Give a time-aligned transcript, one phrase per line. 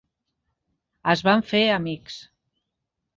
[1.13, 2.17] Es van fer amics.